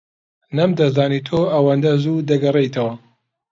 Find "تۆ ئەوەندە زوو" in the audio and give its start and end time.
1.27-2.25